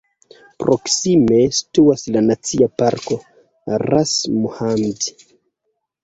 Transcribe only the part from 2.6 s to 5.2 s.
parko "Ras Mohammed".